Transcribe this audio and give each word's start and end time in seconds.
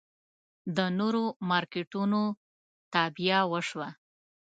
د 0.75 0.79
نورو 0.97 1.23
مارکېټونو 1.49 2.21
تابیا 2.93 3.39
وشوه. 3.51 3.87